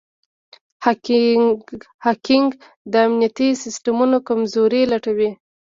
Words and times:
هیکنګ 2.05 2.49
د 2.91 2.93
امنیتي 3.07 3.49
سیسټمونو 3.63 4.17
کمزورۍ 4.27 4.83
لټوي. 4.91 5.29